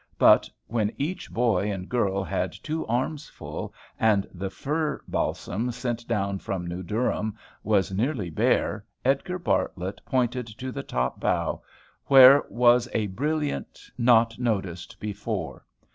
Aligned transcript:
But, 0.17 0.49
when 0.65 0.91
each 0.97 1.29
boy 1.29 1.71
and 1.71 1.87
girl 1.87 2.23
had 2.23 2.53
two 2.53 2.87
arms 2.87 3.29
full, 3.29 3.71
and 3.99 4.25
the 4.33 4.49
fir 4.49 4.99
balsam 5.07 5.69
sent 5.71 6.07
down 6.07 6.39
from 6.39 6.65
New 6.65 6.81
Durham 6.81 7.37
was 7.63 7.91
nearly 7.91 8.31
bare, 8.31 8.83
Edgar 9.05 9.37
Bartlett 9.37 10.01
pointed 10.03 10.47
to 10.47 10.71
the 10.71 10.81
top 10.81 11.19
bough, 11.19 11.61
where 12.07 12.43
was 12.49 12.89
a 12.93 13.05
brilliant 13.13 13.79
not 13.95 14.39
noticed 14.39 14.99
before. 14.99 15.67